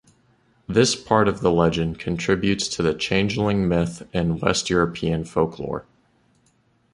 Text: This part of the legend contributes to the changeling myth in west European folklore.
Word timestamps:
This 0.67 0.95
part 0.95 1.27
of 1.27 1.41
the 1.41 1.51
legend 1.51 1.99
contributes 1.99 2.67
to 2.69 2.81
the 2.81 2.95
changeling 2.95 3.67
myth 3.67 4.01
in 4.15 4.39
west 4.39 4.67
European 4.67 5.25
folklore. 5.25 5.85